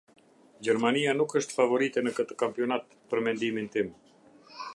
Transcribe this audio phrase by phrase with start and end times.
[0.67, 3.95] Gjermania nuk është favorite në këtë kampionat për mendimin tim.